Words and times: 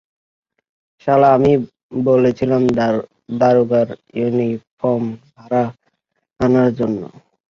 শালা, 1.01 1.29
আমি 1.37 1.51
বলেছিলাম, 2.05 2.61
দারোগার 3.39 3.87
ইউনিফর্ম 4.19 5.03
ভাড়া 5.31 5.63
আনার 6.39 6.69
জন্য। 6.79 7.01